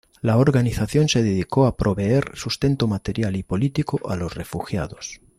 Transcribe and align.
La 0.23 0.37
organización 0.39 1.07
se 1.09 1.21
dedicó 1.21 1.67
a 1.67 1.77
proveer 1.77 2.31
sustento 2.33 2.87
material 2.87 3.35
y 3.35 3.43
político 3.43 3.99
a 4.09 4.15
los 4.15 4.33
refugiados. 4.33 5.21